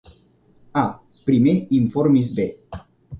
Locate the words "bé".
2.41-2.47